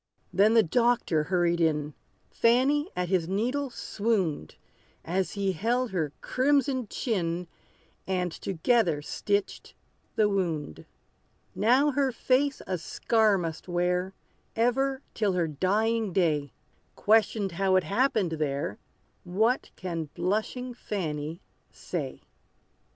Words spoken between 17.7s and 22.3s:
it happened there, What can blushing Fanny say?